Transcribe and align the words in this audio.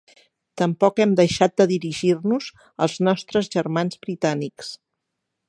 Tampoc 0.59 1.01
Hem 1.03 1.11
deixat 1.19 1.53
de 1.63 1.67
dirigir-nos 1.73 2.49
als 2.87 2.97
nostres 3.09 3.53
germans 3.59 4.01
Britànics. 4.09 4.75